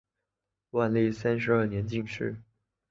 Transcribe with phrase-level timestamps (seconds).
[0.71, 2.41] 万历三十二年进士。